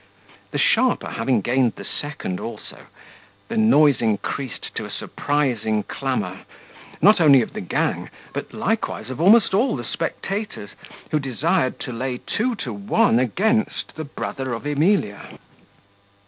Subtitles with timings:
[0.49, 2.87] The sharper having gained the second also,
[3.49, 6.39] the noise increased to a surprising clamour,
[7.03, 10.71] not only of the gang, but likewise of almost all the spectators,
[11.11, 15.37] who desired to lay two to one against the brother of Emilia.